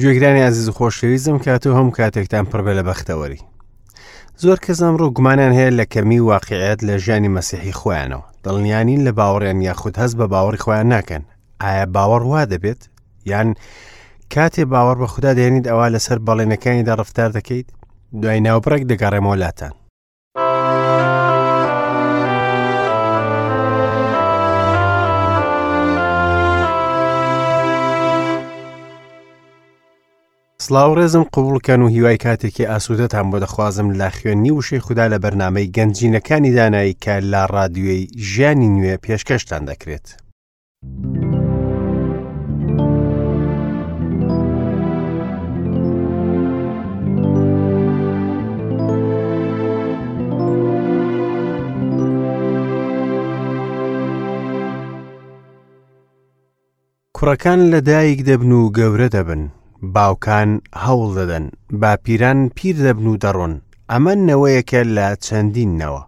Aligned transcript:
گوێگرانی 0.00 0.42
عزیز 0.50 0.68
و 0.68 0.72
خۆشەویزم 0.78 1.38
کات 1.44 1.64
و 1.66 1.74
هەم 1.78 1.88
کاتێکتان 1.96 2.44
پڕبێ 2.52 2.72
لە 2.78 2.82
بەختەوەری 2.88 3.40
زۆر 4.42 4.58
کەس 4.64 4.78
ئەمڕۆ 4.84 5.06
گومانیان 5.16 5.52
هەیە 5.58 5.70
لە 5.80 5.84
کەمی 5.92 6.20
واقعەت 6.32 6.78
لە 6.88 6.94
ژیانی 7.04 7.32
مەسیحی 7.36 7.76
خۆیانەوە 7.80 8.26
دڵنیانین 8.44 9.00
لە 9.06 9.12
باوەڕیان 9.18 9.58
یاخود 9.68 9.94
هەست 10.00 10.14
بە 10.20 10.26
باوەڕی 10.32 10.62
خۆیان 10.64 10.88
ناکەن 10.94 11.22
ئایا 11.62 11.84
باوەڕ 11.96 12.22
وا 12.30 12.42
دەبێت 12.52 12.80
یان 13.32 13.48
کاتێ 14.34 14.62
باوەڕ 14.72 14.96
بە 15.02 15.06
خوددا 15.12 15.32
دێنیت 15.38 15.66
ئەوە 15.70 15.86
لەسەر 15.94 16.18
بەڵێنەکانیدا 16.26 16.94
ڕفتار 17.00 17.30
دەکەیت 17.36 17.68
دوای 18.22 18.40
ناوبڕێک 18.46 18.82
دەگەڕێمەوەلاتان 18.90 19.72
سلااوڕێزم 30.66 31.24
قوڵکەن 31.34 31.80
و 31.82 31.88
هیوای 31.94 32.18
کاتێکی 32.24 32.68
ئاسوودەتان 32.70 33.26
بۆ 33.30 33.38
دەخوازم 33.44 33.88
لە 34.00 34.08
خوێننی 34.16 34.52
وشەی 34.58 34.82
خوددا 34.86 35.06
لە 35.12 35.18
بەرنمەی 35.24 35.70
گەنجینەکانی 35.76 36.54
دانایی 36.58 36.96
کە 37.04 37.14
لا 37.32 37.44
ڕادیوی 37.54 38.10
ژیانی 38.30 38.68
نوێ 38.74 38.96
پێشکەشتان 39.04 39.62
دەکرێت. 39.70 40.06
کوڕەکان 57.16 57.58
لە 57.72 57.80
دایک 57.88 58.18
دەبن 58.28 58.50
و 58.58 58.62
گەورە 58.78 59.08
دەبن 59.16 59.42
باوکان 59.94 60.50
هەوڵ 60.84 61.08
دەدەن 61.18 61.44
با 61.80 61.96
پیران 62.04 62.38
پیر 62.56 62.76
دەبن 62.86 63.06
و 63.06 63.16
دەڕۆن 63.24 63.54
ئەمە 63.90 64.14
نەوەیەکە 64.28 64.80
لە 64.96 65.08
چەندینەوە. 65.24 66.02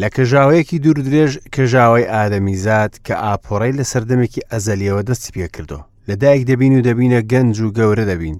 لە 0.00 0.08
کەژاوەیەکی 0.14 0.78
دوور 0.84 0.98
درێژ 1.06 1.32
کەژاوی 1.54 2.08
ئادەمیزاد 2.14 2.92
کە 3.06 3.12
ئاپۆڕی 3.24 3.76
لە 3.78 3.84
سەردەمێکی 3.92 4.46
ئەزەلیەوە 4.50 5.02
دەستی 5.08 5.34
پێکردو 5.36 5.80
لەدایک 6.08 6.42
دەبین 6.50 6.72
و 6.78 6.82
دەبینە 6.88 7.20
گەنج 7.32 7.54
و 7.60 7.72
گەورە 7.78 8.04
دەبین 8.10 8.36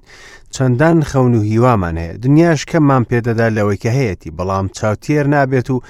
چەندان 0.55 0.97
خەون 1.09 1.33
و 1.35 1.41
هیوامان 1.49 1.95
هەیە 2.01 2.17
دنیاش 2.23 2.61
کەممان 2.71 3.03
پێدەدا 3.09 3.47
لەوەی 3.57 3.81
کە 3.83 3.89
هەیەی 3.99 4.33
بەڵام 4.37 4.65
چاوتێر 4.77 5.25
نابێت 5.33 5.67
و 5.71 5.81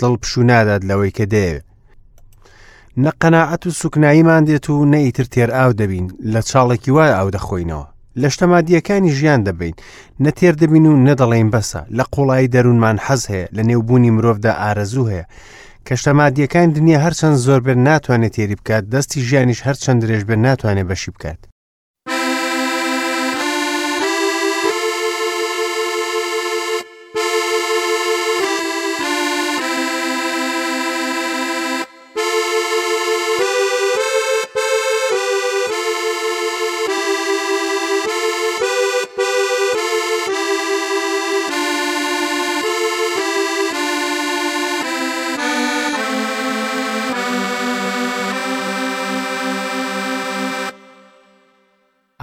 دڵپشو 0.00 0.42
نادات 0.50 0.82
لەوەی 0.90 1.12
کە 1.16 1.24
دەیەوێت 1.32 1.67
نەقەنەعەت 3.04 3.62
و 3.66 3.70
سوکناییمان 3.80 4.42
دێت 4.48 4.66
و 4.70 4.84
نەئیتر 4.92 5.26
تێر 5.34 5.50
ئاو 5.56 5.72
دەبین 5.80 6.06
لە 6.32 6.40
چاڵێکی 6.50 6.90
وای 6.96 7.14
ئاو 7.16 7.28
دەخۆینەوە 7.36 7.86
لە 8.20 8.28
شتەمادیەکانی 8.34 9.14
ژیان 9.18 9.40
دەبین 9.48 9.74
نەتێر 10.24 10.54
دەبین 10.62 10.84
و 10.86 10.94
نەدەڵێن 11.06 11.48
بەسە 11.54 11.80
لە 11.96 12.04
قوڵایی 12.14 12.50
دەروونمان 12.54 12.98
حەز 13.06 13.22
هەیە 13.32 13.46
لە 13.56 13.62
نێوبوونی 13.68 14.14
مرۆڤدا 14.16 14.52
ئارەزوو 14.60 15.10
هەیە 15.12 15.24
کەشتەمادیەکان 15.88 16.68
دنیا 16.76 16.98
هەرچەند 17.04 17.36
زۆربەر 17.46 17.76
ناتوانێت 17.88 18.34
تێری 18.36 18.58
بکات 18.60 18.84
دەستی 18.92 19.18
ژیانیش 19.28 19.60
هەرچەند 19.66 19.98
درێژ 20.04 20.22
بێ 20.28 20.36
ناتوانێت 20.46 20.86
بەشی 20.90 21.10
بکات 21.16 21.40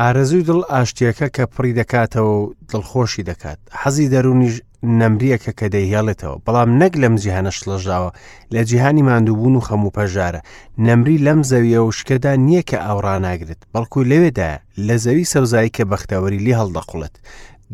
ئارەزوی 0.03 0.44
دڵ 0.50 0.59
ئاشتیەکە 0.72 1.28
کە 1.35 1.44
پڕی 1.53 1.73
دەکاتەوە 1.79 2.29
و 2.35 2.53
دڵخۆشی 2.72 3.23
دەکات 3.29 3.59
حەزی 3.81 4.09
دەرونیش 4.13 4.56
نەمریەکە 5.00 5.51
کە 5.59 5.67
دەیهێڵێتەوە 5.75 6.38
بەڵام 6.45 6.69
نەک 6.81 6.94
لەم 7.03 7.16
جیهانە 7.23 7.51
شڵەژاوە 7.57 8.11
لە 8.53 8.61
جیهانی 8.69 9.01
ماندووبوون 9.09 9.55
و 9.55 9.59
خەم 9.67 9.81
و 9.85 9.89
پەژارە 9.97 10.41
نەمری 10.88 11.17
لەم 11.25 11.39
زەویە 11.50 11.81
و 11.84 11.91
شکەدا 11.97 12.34
نییە 12.47 12.61
کە 12.69 12.78
ئاوڕاناگرێت 12.85 13.61
بەڵکو 13.73 14.00
لەوێدا 14.11 14.51
لە 14.88 14.95
زەوی 15.03 15.25
سەوزایی 15.34 15.73
کە 15.75 15.84
بەختەوەری 15.91 16.44
لی 16.45 16.53
هەڵدەقڵێت 16.59 17.16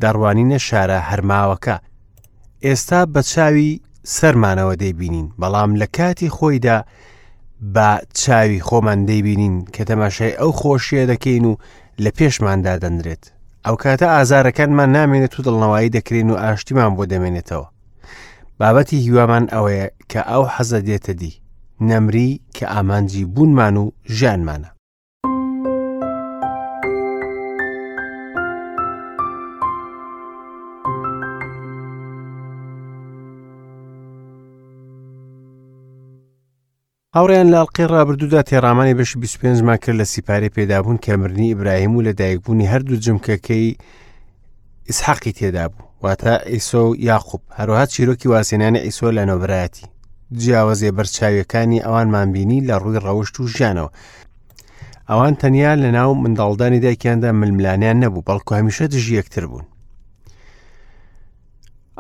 دەڕوانینە 0.02 0.58
شارە 0.68 1.00
هەرماوەکە 1.10 1.76
ئێستا 2.66 3.02
بە 3.14 3.22
چاوی 3.32 3.72
سەرمانەوە 4.16 4.76
دەیبینین 4.84 5.28
بەڵام 5.42 5.72
لە 5.82 5.88
کاتی 5.98 6.30
خۆیدا 6.38 6.78
بە 7.76 7.88
چاوی 8.22 8.60
خۆمان 8.68 9.00
دەیبینین 9.10 9.56
کە 9.74 9.82
تەماشای 9.90 10.34
ئەو 10.40 10.52
خۆشیە 10.62 11.04
دەکەین 11.12 11.46
و 11.46 11.54
لە 12.06 12.12
پێشماندا 12.20 12.74
دەنرێت 12.84 13.24
ئەو 13.66 13.76
کاتە 13.84 14.08
ئازارەکانمان 14.16 14.90
نامێنێت 14.98 15.32
تو 15.36 15.42
دڵنەوەی 15.48 15.94
دەکرێن 15.96 16.30
و 16.32 16.40
ئاشتیمان 16.44 16.92
بۆ 16.98 17.04
دەمێنێتەوە 17.12 17.68
بابەتی 18.60 19.04
هیوامان 19.06 19.46
ئەوەیە 19.54 19.88
کە 20.12 20.22
ئەو 20.32 20.44
حەزە 20.54 20.80
دێتە 20.88 21.14
دی 21.22 21.34
نەمری 21.90 22.30
کە 22.56 22.66
ئامانجی 22.74 23.24
بوونمان 23.34 23.76
و 23.84 23.86
ژیانمانە 24.18 24.70
هاوڕیان 37.18 37.48
لاڵقی 37.54 37.84
ڕابردوودا 37.94 38.42
تێڕامانی 38.50 38.94
بەش 39.00 39.12
25 39.22 39.62
ما 39.68 39.76
کرد 39.78 39.96
لە 40.02 40.04
سیپارەی 40.04 40.54
پێدابوون 40.58 40.98
کەمرنی 41.06 41.50
ئیبراهیم 41.52 41.96
و 41.96 42.02
لە 42.04 42.12
دایکبوونی 42.20 42.68
هەردوو 42.72 43.00
جمکەکەی 43.06 43.76
ئسحاقی 44.90 45.32
تێدا 45.34 45.66
بوو 45.72 45.88
واتە 46.04 46.48
ئیسۆ 46.50 46.82
و 46.88 46.96
یاخوب 46.96 47.42
هەروها 47.58 47.86
چیرۆکی 47.94 48.28
واسێنانی 48.34 48.80
ئیسۆ 48.86 49.08
لە 49.18 49.24
نۆبراەتی 49.30 49.88
جیاوازێ 50.42 50.92
بەرچاویەکانی 50.98 51.84
ئەوانمان 51.86 52.28
بینی 52.36 52.66
لە 52.68 52.76
ڕووی 52.84 53.02
ڕەوشت 53.06 53.36
و 53.40 53.48
ژیانەوە 53.54 53.90
ئەوان 55.10 55.34
تەنیا 55.42 55.74
لە 55.84 55.90
ناو 55.98 56.12
منداڵدانی 56.24 56.80
دایکیاندا 56.86 57.30
ململانیان 57.42 57.98
نەبوو 58.04 58.26
بەڵکو 58.28 58.52
هەمیشە 58.60 58.86
دژی 58.94 59.18
یەکتر 59.20 59.46
بوون 59.52 59.66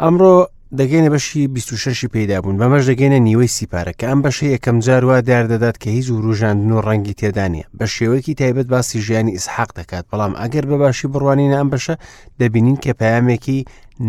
ئەمڕۆ 0.01 0.38
دەگەینە 0.79 1.09
بەشی 1.13 1.47
26 1.47 2.05
پیدابوون 2.07 2.55
بەمەش 2.57 2.83
دەگەینە 2.89 3.19
نیوەی 3.27 3.47
سیپارە 3.57 3.93
کە 3.99 4.05
ئەم 4.09 4.19
بەشە 4.23 4.43
یەکەم 4.55 4.77
جاروا 4.85 5.17
داردەدات 5.29 5.75
کە 5.83 5.87
هیچ 5.97 6.07
وروژاندن 6.09 6.71
و 6.71 6.81
ڕەنگی 6.87 7.17
تێدانە 7.19 7.63
بە 7.77 7.85
شێوەیەکی 7.95 8.33
تایبەت 8.41 8.67
باسی 8.73 9.01
ژیانی 9.05 9.35
ئسحاق 9.37 9.69
دەکات 9.79 10.05
بەڵام 10.11 10.33
ئەگەر 10.41 10.65
بەباشی 10.71 11.07
بڕوانین 11.13 11.53
ئەم 11.57 11.67
بەشە 11.73 11.95
دەبینین 12.39 12.75
کە 12.83 12.91
پامێکی 13.01 13.59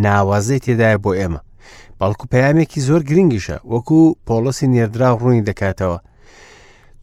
ناوازەی 0.04 0.60
تێدایە 0.64 0.98
بۆ 1.04 1.12
ئێمە 1.20 1.40
بەڵکو 2.00 2.24
پامێکی 2.32 2.80
زۆر 2.88 3.00
گرنگیشە 3.10 3.56
وەکو 3.72 4.00
پۆلسی 4.26 4.66
نێردرا 4.74 5.08
ڕوونی 5.18 5.44
دەکاتەوە 5.48 5.98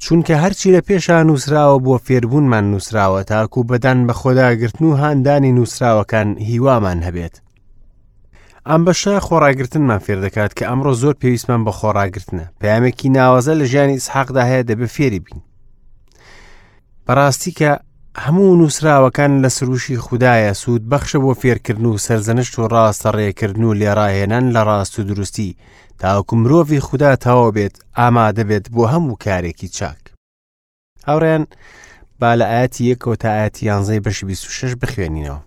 چونکە 0.04 0.34
هەرچی 0.44 0.68
لە 0.76 0.82
پێشان 0.88 1.26
نووسراوە 1.30 1.78
بۆ 1.86 1.94
فێربوونمان 2.06 2.66
نووسراوە 2.72 3.22
تاکو 3.32 3.60
بەدان 3.70 4.00
بە 4.08 4.14
خۆداگرتن 4.22 4.84
و 4.86 4.92
هاندانی 5.02 5.52
نووسراوەکان 5.58 6.30
هیوامان 6.50 7.00
هەبێت 7.08 7.36
ئەم 8.70 8.82
بەشە 8.88 9.14
خۆڕاگرتنمان 9.28 10.00
فێر 10.06 10.20
دەکات 10.26 10.52
کە 10.58 10.64
ئەمڕۆ 10.70 10.94
زۆر 11.02 11.14
پێویستمان 11.22 11.62
بە 11.68 11.72
خۆڕاگرتنە 11.80 12.46
پامێکی 12.62 13.10
ناوازە 13.18 13.54
لە 13.60 13.66
ژیانی 13.72 14.04
سحاقدا 14.06 14.44
هەیە 14.52 14.68
دەبێ 14.70 14.88
فێری 14.96 15.20
بین 15.26 15.40
بەڕاستی 17.08 17.52
کە 17.60 17.72
هەموو 18.24 18.56
نووسراوەکان 18.60 19.32
لە 19.44 19.50
سروشی 19.58 19.98
خوددایە 20.06 20.54
سوود 20.62 20.84
بەخشە 20.92 21.20
بۆ 21.24 21.32
فێرکردن 21.42 21.86
و 21.88 21.98
سەرزەنشت 22.06 22.54
و 22.60 22.68
ڕاستە 22.74 23.10
ڕێکردن 23.18 23.64
و 23.66 23.74
لێڕاهێنان 23.80 24.46
لە 24.56 24.62
ڕاست 24.68 24.94
و 25.00 25.04
دروستی 25.10 25.56
تاوکو 26.00 26.34
مرۆڤی 26.42 26.80
خوددا 26.88 27.12
تەواو 27.24 27.52
بێت 27.58 27.76
ئامادە 28.00 28.44
بێت 28.50 28.66
بۆ 28.76 28.84
هەموو 28.92 29.18
کارێکی 29.24 29.68
چاک 29.78 30.00
هاوڕیان 31.08 31.44
با 32.20 32.32
لە 32.40 32.46
ئاەتی 32.54 32.84
یەکەوە 32.92 33.16
تا 33.22 33.30
ئاەتی 33.38 33.64
یانزەی 33.66 34.04
بەشی 34.06 34.26
26 34.30 34.72
بخوێنینەوە 34.82 35.42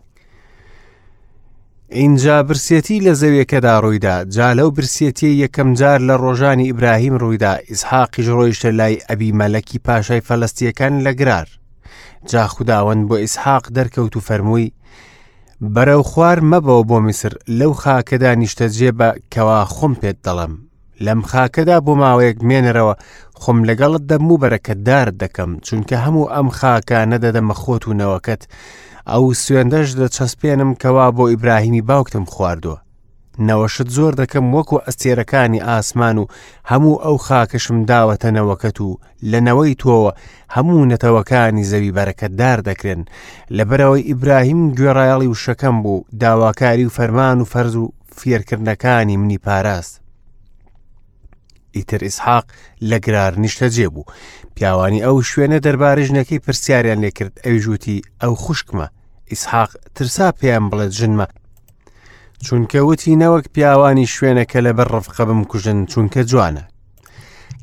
ئینجا 1.95 2.43
برسێتی 2.49 3.01
لە 3.07 3.13
زەویەکەدا 3.21 3.75
ڕوویدا 3.83 4.17
جا 4.35 4.53
لەو 4.59 4.71
برسێتی 4.77 5.39
یەکەم 5.45 5.69
جار 5.81 6.01
لە 6.09 6.17
ڕۆژانی 6.25 6.67
ئیبراهیم 6.69 7.17
ڕوویدا 7.23 7.53
ئیسحاقیش 7.71 8.27
ڕۆیشتە 8.29 8.65
لای 8.79 9.01
ئەبی 9.09 9.33
مەلەکی 9.41 9.79
پاشای 9.87 10.21
فەلستیەکان 10.29 10.95
لە 11.07 11.13
گرار 11.21 11.49
جا 12.31 12.47
خودداوەند 12.47 13.09
بۆ 13.09 13.17
ئیسحاق 13.25 13.65
دەرکەوت 13.77 14.17
و 14.17 14.21
فەرمووی 14.27 14.73
بەرەو 15.75 16.03
خوار 16.11 16.39
مەبەوە 16.51 16.89
بۆ 16.91 16.99
میسر 17.07 17.33
لەو 17.59 17.73
خاکەدا 17.83 18.31
نیشتە 18.41 18.67
جێبە 18.77 19.09
کەوا 19.35 19.61
خۆم 19.75 19.93
پێت 20.01 20.19
دەڵم 20.27 20.53
لەم 21.07 21.21
خاکەدا 21.31 21.77
بۆ 21.87 21.93
ماوەیەک 22.01 22.39
مێنەرەوە 22.49 22.95
خۆم 23.43 23.59
لەگەڵت 23.69 24.03
دەم 24.11 24.25
و 24.33 24.39
بەرەکەتدار 24.43 25.09
دەکەم 25.23 25.51
چونکە 25.67 25.97
هەموو 26.05 26.31
ئەم 26.35 26.49
خاکە 26.61 26.99
نەدەدەمە 27.13 27.55
خۆت 27.63 27.83
و 27.89 27.93
نەوەکەت 28.01 28.43
ئەو 29.11 29.25
سوێندەش 29.45 29.89
دەچەسپێنم 30.01 30.71
کەوا 30.83 31.07
بۆ 31.17 31.25
ئیبراهیمی 31.33 31.83
باوکتم 31.89 32.25
خواردووە 32.33 32.81
نەوەشت 33.49 33.89
زۆر 33.97 34.13
دەکەم 34.23 34.45
وەکو 34.57 34.83
ئەستێرەکانی 34.87 35.65
ئاسمان 35.69 36.17
و 36.19 36.31
هەموو 36.71 37.01
ئەو 37.05 37.17
خاکەشم 37.27 37.79
داوەتە 37.91 38.29
نەوەکەت 38.37 38.79
و 38.81 39.01
لەنەوەی 39.31 39.79
تۆوە 39.83 40.11
هەموو 40.55 40.89
نەتەوەکانی 40.93 41.67
زەوی 41.71 41.95
بەرەکەتدار 41.97 42.59
دەکرێن 42.69 43.03
لەبەرەوەی 43.57 44.07
ئیبراهیم 44.09 44.61
گوێڕایڵی 44.77 45.29
و 45.33 45.39
شەکەم 45.45 45.77
بوو 45.85 46.05
داواکاری 46.23 46.87
و 46.89 46.95
فەرمان 46.97 47.39
و 47.41 47.49
فەرز 47.53 47.75
و 47.83 47.93
فێرکردنەکانی 48.19 49.17
منی 49.23 49.39
پاراست 49.45 49.95
ئیتر 51.77 52.03
ئیسحاق 52.05 52.45
لە 52.83 52.99
گرار 53.07 53.35
نیشتە 53.35 53.69
جێبوو 53.75 54.05
پیاوانی 54.57 55.03
ئەو 55.05 55.23
شوێنە 55.31 55.59
دەربارە 55.67 56.03
ژنەکەی 56.09 56.43
پرسیاریان 56.45 57.01
لێکرد 57.05 57.41
ئەوژووتی 57.45 58.03
ئەو 58.23 58.35
خوشکمە 58.45 58.87
ئیسحاق 59.31 59.71
ترسا 59.95 60.29
پێیان 60.41 60.65
بڵێت 60.71 60.93
ژنمە 60.99 61.27
چونکەوتی 62.47 63.19
نەوەک 63.23 63.47
پیاوانی 63.55 64.11
شوێنەکە 64.15 64.59
لە 64.67 64.73
بەر 64.77 64.89
ڕفقە 64.95 65.25
بمکوژن 65.29 65.79
چونکە 65.93 66.21
جوانە 66.31 66.65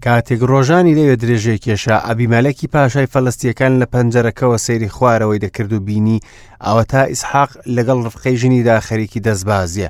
کاتێک 0.06 0.42
ڕۆژانی 0.52 0.98
لەوێ 1.00 1.16
درێژێ 1.22 1.56
کێشا 1.64 1.96
ئەبیمەلەکی 2.08 2.68
پاشای 2.74 3.12
فەلستیەکان 3.14 3.74
لە 3.82 3.86
پەنجەرەکەەوە 3.94 4.58
سەیری 4.66 4.94
خوارەوەی 4.96 5.44
دەکرد 5.46 5.72
و 5.74 5.80
بینی 5.88 6.24
ئەوە 6.66 6.84
تا 6.92 7.02
ئیسحاق 7.12 7.52
لەگەڵ 7.76 7.98
ڕفقەی 8.06 8.38
ژنیدا 8.42 8.76
خەریکی 8.88 9.20
دەستبازیە 9.26 9.90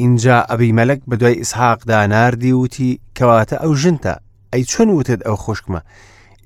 اینجا 0.00 0.36
ئەبی 0.50 0.72
مەلک 0.78 1.00
بە 1.10 1.16
دوای 1.20 1.34
ئیسحاقدا 1.40 2.00
نردی 2.12 2.52
وتی 2.52 3.00
کەواتە 3.18 3.56
ئەو 3.62 3.72
ژنتە 3.82 4.14
ئەی 4.52 4.64
چۆن 4.70 4.88
وتت 4.98 5.20
ئەو 5.26 5.36
خوشکمە 5.44 5.80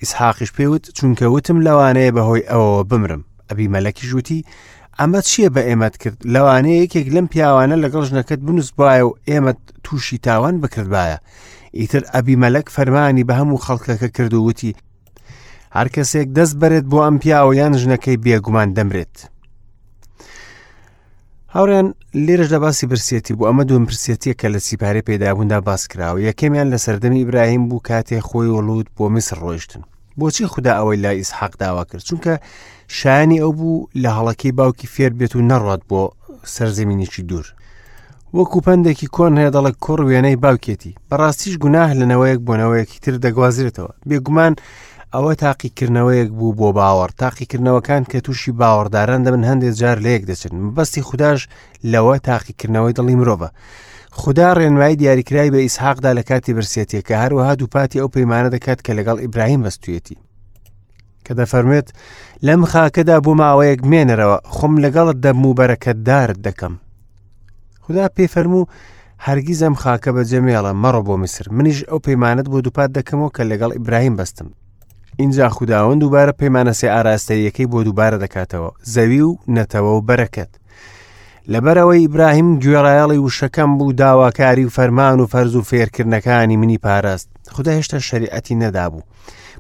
ئیسحاقش 0.03 0.51
پێوت 0.57 0.85
چونکە 0.99 1.23
وتم 1.35 1.59
لەوانەیە 1.67 2.13
بەهۆی 2.17 2.49
ئەوەوە 2.51 2.83
بمرم 2.91 3.23
ئەبی 3.49 3.69
مەلەکی 3.75 4.05
ژووتی 4.11 4.45
ئەمە 4.99 5.21
چییە 5.29 5.49
بە 5.55 5.63
ئێمەت 5.69 5.95
کرد 6.03 6.19
لەوانەیە 6.35 6.81
یەکێک 6.85 7.07
لەم 7.15 7.27
پیاوانە 7.33 7.77
لەگەڵ 7.85 8.03
ژنەکەت 8.09 8.41
بنووسبایە 8.47 9.03
و 9.07 9.17
ئێمەت 9.31 9.59
تووشی 9.85 10.19
تاوان 10.27 10.55
بکردایە 10.63 11.19
ئیتر 11.81 12.03
ئەبی 12.13 12.37
مەلەک 12.43 12.67
فەرمانی 12.75 13.25
بە 13.29 13.35
هەموو 13.41 13.63
خەڵکەکە 13.67 14.09
کردو 14.17 14.45
وتی 14.49 14.73
هەر 15.77 15.89
کەسێک 15.95 16.29
دەست 16.39 16.55
بەرێت 16.61 16.85
بۆ 16.91 16.99
ئەم 17.07 17.17
پیاوە 17.23 17.53
یان 17.61 17.73
ژنەکەی 17.83 18.19
بێگومان 18.25 18.69
دەمرێت. 18.77 19.17
هاوڕێن 21.57 21.89
لێرەش 22.27 22.49
لە 22.55 22.59
باسی 22.65 22.87
برسێتی 22.91 23.33
بوو 23.37 23.49
ئەمە 23.49 23.65
دوم 23.69 23.85
پرسێتیە 23.91 24.35
کە 24.41 24.47
لە 24.55 24.59
سیپارێ 24.67 25.03
پێدابووندا 25.09 25.59
باس 25.69 25.83
کراوە 25.93 26.19
یەکەمیان 26.29 26.69
لە 26.73 26.79
سەردەمی 26.85 27.21
ئیبراهیم 27.21 27.63
بوو 27.69 27.85
کاتێ 27.89 28.19
خۆی 28.29 28.49
وەڵود 28.57 28.87
بۆ 28.97 29.05
میسر 29.15 29.37
ڕۆیشتن 29.45 29.83
بۆچی 30.19 30.47
خوددا 30.53 30.73
ئەوەی 30.79 30.99
لا 31.05 31.11
ئیسحاق 31.19 31.53
داوا 31.63 31.85
کرد 31.91 32.03
چونکە 32.09 32.33
شایانی 32.99 33.39
ئەو 33.43 33.53
بوو 33.59 33.87
لە 34.03 34.11
هەڵەکەی 34.17 34.53
باوکی 34.59 34.87
فێر 34.95 35.13
بێت 35.19 35.33
و 35.37 35.41
نەڕات 35.51 35.83
بۆ 35.91 36.03
سەرزمینێکی 36.55 37.23
دوور 37.31 37.47
وەکو 38.37 38.59
پندێکی 38.67 39.09
کۆن 39.17 39.33
هەیە 39.41 39.51
دەڵک 39.57 39.77
کۆڕ 39.85 40.01
وێنەی 40.09 40.37
باوکێتی 40.45 40.95
بەڕاستیش 41.11 41.55
گوناه 41.63 41.91
لەنەوەیەک 41.99 42.41
بۆنەوەیەکی 42.47 42.99
تر 43.05 43.15
دەگوازرێتەوە 43.25 43.93
بێگومان 44.09 44.55
ئەوە 45.15 45.35
تاقیکردنەوەیەک 45.45 46.31
بوو 46.39 46.53
بۆ 46.59 46.69
باوەڕ 46.79 47.11
تاقیکردنەوەکان 47.23 48.03
کە 48.11 48.19
تووشی 48.25 48.53
باوەڕداران 48.61 49.21
دەبن 49.27 49.43
هەندێک 49.51 49.75
جار 49.81 49.99
لەیەک 50.07 50.23
دەچن 50.31 50.53
بەستی 50.77 51.03
خودداش 51.09 51.41
لەوە 51.93 52.17
تاقیکردنەوەی 52.29 52.93
دڵی 52.99 53.15
مرۆڤە. 53.21 53.49
خدا 54.21 54.49
ڕێنمایی 54.59 54.97
دیاریکرای 55.01 55.51
بە 55.55 55.59
ئیسحاقدا 55.65 56.11
لە 56.19 56.23
کاتی 56.29 56.53
برسێتی 56.57 57.01
کە 57.07 57.11
هەروەها 57.23 57.53
دووپاتی 57.61 57.99
ئەو 58.03 58.09
پەیمانە 58.15 58.49
دەکات 58.55 58.79
کە 58.87 58.91
لەگەڵ 58.99 59.17
ئیبراهیم 59.25 59.63
بەستویەتی 59.67 60.17
کە 61.25 61.33
دەفەرمێت 61.41 61.89
لەم 62.47 62.63
خاکەدا 62.73 63.17
بۆ 63.25 63.33
ماوەیەک 63.41 63.81
مێنەرەوە 63.91 64.39
خۆم 64.55 64.75
لەگەڵت 64.85 65.17
دەم 65.25 65.43
و 65.47 65.55
بەرەکەتدار 65.59 66.31
دەکەم 66.47 66.73
خدا 67.85 68.05
پێفەرموو 68.17 68.67
هەرگیز 69.27 69.61
ئەم 69.67 69.75
خاکە 69.83 70.11
بە 70.17 70.23
جەمێڵە 70.31 70.73
مەڕۆ 70.83 71.03
بۆ 71.07 71.15
میسر 71.23 71.47
منیش 71.57 71.79
ئەو 71.91 71.99
پەیمانت 72.07 72.47
بۆ 72.53 72.59
دووپات 72.65 72.91
دەکەمەوە 72.99 73.31
کە 73.37 73.43
لەگەڵ 73.51 73.71
ئیبراهیم 73.77 74.17
بەستم 74.19 74.49
اینجا 75.19 75.49
خودداوەند 75.49 76.01
دووبارە 76.03 76.33
پەیمانەسێ 76.43 76.85
ئاراستەیەکەی 76.95 77.67
بۆ 77.73 77.79
دووبارە 77.87 78.19
دەکاتەوە 78.25 78.71
زەوی 78.95 79.21
و 79.29 79.37
نەتەوە 79.57 79.93
و 79.97 80.05
بەرەکەت 80.09 80.53
لەبەرەوەی 81.53 82.01
ئیبراهیم 82.03 82.49
گوێڕایەڵی 82.63 83.21
وشەکەم 83.27 83.71
بوو 83.79 83.93
داواکاری 83.93 84.65
و 84.67 84.71
فەرمان 84.77 85.19
و 85.21 85.27
فەرز 85.33 85.53
و 85.57 85.63
فێرکردنەکانی 85.71 86.57
منی 86.63 86.79
پاراست 86.79 87.29
خدا 87.51 87.71
هێشتا 87.81 87.99
شریعەتی 88.09 88.55
نەدابوو 88.63 89.05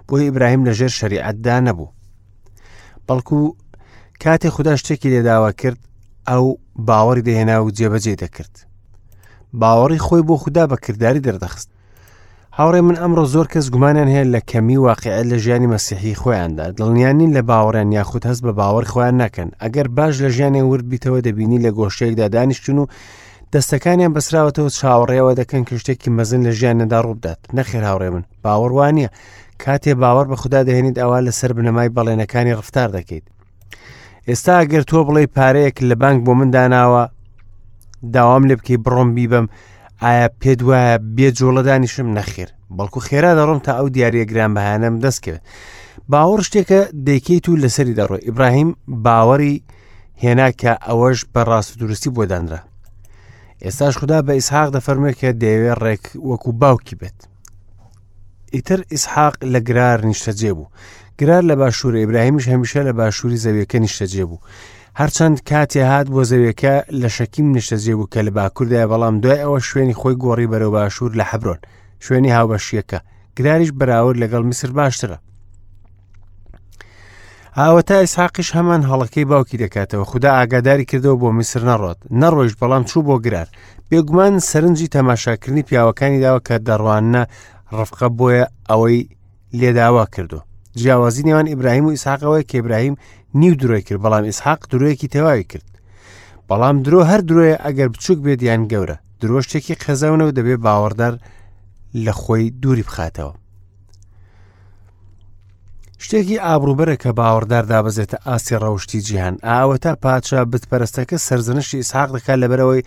بۆی 0.08 0.22
ئیبراهیم 0.28 0.62
لەژێر 0.68 0.92
شریعەتدا 0.98 1.56
نەبوو 1.66 1.92
بەڵکو 3.08 3.38
کاتێ 4.22 4.48
خوددا 4.54 4.76
شتێکی 4.76 5.08
لێداوا 5.14 5.50
کرد 5.60 5.78
ئەو 6.30 6.46
باوەڕی 6.88 7.22
دەهێنا 7.28 7.56
و 7.62 7.70
جێبەجێ 7.78 8.14
دەکرد 8.22 8.54
باوەڕی 9.60 10.00
خۆی 10.06 10.22
بۆ 10.28 10.34
خوددا 10.42 10.64
بە 10.70 10.76
کردداری 10.84 11.24
دەردەخست 11.26 11.68
هاوڕێ 12.60 12.80
من 12.88 12.96
ئەمڕۆ 13.02 13.24
زۆر 13.34 13.46
کەس 13.52 13.66
گومانیان 13.74 14.08
هەیە 14.14 14.26
لە 14.34 14.40
کەمی 14.50 14.78
واقعەت 14.88 15.24
لە 15.30 15.36
ژیانی 15.44 15.68
مەسیحی 15.74 16.12
خۆیاندا 16.22 16.66
دڵنیانین 16.78 17.30
لە 17.36 17.42
باوەڕیان 17.50 17.88
یاخود 17.98 18.22
هەست 18.28 18.42
بە 18.46 18.52
باوەڕ 18.60 18.84
خۆیان 18.92 19.16
نەکەن 19.22 19.48
ئەگەر 19.62 19.86
باش 19.96 20.14
لە 20.24 20.28
ژیانی 20.36 20.62
ورد 20.70 20.86
بیتەوە 20.92 21.20
دەبینی 21.26 21.58
لە 21.64 21.70
گۆشتەیەکدا 21.78 22.26
دانیشتون 22.34 22.78
و 22.78 22.84
دەستەکانیان 23.52 24.12
بەسراوەتەوە 24.16 24.70
چاوەڕێەوە 24.78 25.32
دەکەن 25.40 25.62
کە 25.68 25.74
شتێکی 25.82 26.10
مەزن 26.18 26.40
لە 26.46 26.50
ژیانەدا 26.58 26.98
ڕووبدات 27.06 27.40
نەخێر 27.56 27.82
هاوڕێ 27.88 28.08
من 28.14 28.22
باوەڕوانە 28.44 29.08
کاتێ 29.64 29.92
باوەڕ 30.02 30.26
بە 30.30 30.36
خوددا 30.40 30.60
دەهێنیت 30.68 30.96
ئەوە 31.02 31.18
لەسەر 31.26 31.50
بنەمای 31.56 31.88
بەڵێنەکانی 31.96 32.52
ڕفتار 32.58 32.88
دەکەیت 32.96 33.24
ئێستا 34.28 34.52
ئەگەر 34.60 34.82
تۆ 34.90 34.98
بڵێ 35.06 35.24
پارەیەک 35.36 35.76
لە 35.88 35.94
بانک 36.02 36.18
بۆ 36.26 36.32
منداناوە 36.40 37.04
داوام 38.16 38.42
لێ 38.48 38.56
بکەی 38.60 38.78
بڕۆم 38.84 39.10
بیبم 39.16 39.46
ئایا 40.04 40.28
پێت 40.40 40.60
وایە 40.68 40.96
بێجۆڵەدانیشم 41.16 42.08
نەخیر 42.16 42.50
بەڵکو 42.76 43.00
خێرا 43.06 43.32
دەڕۆم 43.38 43.60
تا 43.66 43.72
ئەو 43.78 43.88
دیارە 43.94 44.24
گران 44.30 44.52
بەهانەم 44.56 44.94
دەستکەوێت 45.04 45.42
باوەڕ 46.10 46.40
شتێکە 46.46 46.80
دەیکەیت 47.06 47.44
و 47.48 47.60
لەسەری 47.62 47.96
دەڕۆی 48.00 48.24
ئیبراهیم 48.26 48.70
باوەری 49.06 49.54
هێنا 50.22 50.48
کە 50.60 50.72
ئەوەش 50.88 51.18
بە 51.32 51.42
ڕاست 51.48 51.72
درستی 51.82 52.10
بۆ 52.16 52.22
دانرا 52.30 52.60
ئێستاش 53.64 53.94
خدا 54.00 54.18
بە 54.26 54.32
ئیسحاق 54.38 54.68
دەفەرمێ 54.76 55.12
کە 55.20 55.28
دەیەوێت 55.42 55.78
ڕێک 55.84 56.04
وەکو 56.30 56.50
باوکی 56.60 56.96
بێت 57.00 57.18
ئیتر 58.54 58.80
ئیسحاق 58.92 59.34
لە 59.52 59.58
گرار 59.68 59.98
نیشتەجێ 60.10 60.52
بوو 60.56 60.70
گرار 61.20 61.42
لە 61.50 61.54
باشوورە 61.60 61.98
ئیبراهیمش 62.02 62.44
هەمیشە 62.52 62.80
لە 62.88 62.92
باشووری 63.00 63.40
زەویەکە 63.44 63.78
نیشتەجێ 63.84 64.24
بوو 64.30 64.38
هەرچەند 65.00 65.36
کاتێ 65.50 65.82
هات 65.90 66.06
بۆ 66.14 66.22
زەوێکە 66.30 66.74
لە 67.00 67.08
شەکیم 67.16 67.46
نیشتەزیێ 67.56 67.94
بوو 67.98 68.10
کە 68.12 68.20
لە 68.26 68.30
باکووردای 68.36 68.86
بەڵام 68.90 69.14
دوای 69.22 69.42
ئەوە 69.44 69.58
شوێنی 69.68 69.98
خۆی 70.00 70.16
گۆڕی 70.24 70.50
بەرەو 70.52 70.70
باشوور 70.76 71.12
لە 71.20 71.24
حەبرۆن 71.30 71.60
شوێنی 72.04 72.34
هاوبەشیەکە 72.36 72.98
گراریش 73.38 73.70
بەراورد 73.78 74.16
لەگەڵ 74.22 74.42
میسر 74.50 74.70
باشترە 74.78 75.18
ئاوەتا 77.58 77.96
ئیسحاقیش 78.02 78.48
هەمان 78.56 78.82
هەڵەکەی 78.90 79.24
باوکی 79.30 79.56
دەکاتەوە 79.64 80.04
خدا 80.10 80.30
ئاگاداری 80.38 80.84
کردەوە 80.90 81.16
بۆ 81.22 81.28
میسر 81.38 81.62
نەڕۆت 81.70 81.98
نەڕۆیش 82.20 82.52
بەڵام 82.60 82.84
چوو 82.90 83.02
بۆ 83.08 83.16
گرار 83.24 83.48
بێگومان 83.90 84.34
سەرنجی 84.50 84.88
تەماشاکردنی 84.96 85.62
پیاوەکانی 85.68 86.20
داوە 86.24 86.40
کە 86.48 86.54
دەڕوانە 86.68 87.22
ڕفقە 87.78 88.08
بۆیە 88.18 88.44
ئەوەی 88.70 89.08
لێداوا 89.60 90.06
کردو 90.14 90.40
جیاوازی 90.78 91.22
نێوان 91.28 91.46
ئیبراهیم 91.52 91.84
و 91.86 91.94
ئیسحاقەوەی 91.96 92.44
کێبراهیم 92.50 92.94
نیو 93.40 93.54
درۆی 93.62 93.82
کرد 93.86 94.00
بەڵام 94.04 94.24
ئیسحاق 94.28 94.60
درۆیەکی 94.72 95.08
تەواوی 95.14 95.44
کرد 95.52 95.66
بەڵام 96.50 96.76
درۆ 96.86 97.00
هەر 97.10 97.20
درۆیە 97.28 97.56
ئەگەر 97.64 97.88
بچووک 97.94 98.18
بێت 98.26 98.42
یان 98.42 98.62
گەورە 98.70 98.96
درۆ 99.20 99.40
شتێکی 99.46 99.74
قەزەونەوە 99.84 100.30
دەبێت 100.38 100.60
باوەڕدار 100.66 101.14
لە 102.04 102.12
خۆی 102.22 102.50
دووری 102.62 102.82
بخاتەوە 102.88 103.34
شتێکی 106.04 106.40
ئابروبەرە 106.46 106.96
کە 107.02 107.10
باوەڕدار 107.18 107.64
دابەزێتە 107.72 108.16
ئاسی 108.26 108.56
ڕەوشی 108.62 109.00
جیهان 109.06 109.36
ئاوە 109.46 109.76
تا 109.82 109.90
پادشا 110.04 110.40
بتپەرستەکە 110.52 111.16
سەرزنشی 111.26 111.74
ئیسحاق 111.80 112.08
دەکات 112.16 112.38
لەبەرەوەی 112.42 112.82